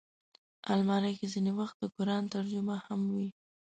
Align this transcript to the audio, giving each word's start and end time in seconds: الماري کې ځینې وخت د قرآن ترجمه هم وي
الماري 0.71 1.13
کې 1.19 1.27
ځینې 1.33 1.51
وخت 1.59 1.75
د 1.79 1.83
قرآن 1.95 2.23
ترجمه 2.35 2.75
هم 2.85 3.01
وي 3.15 3.29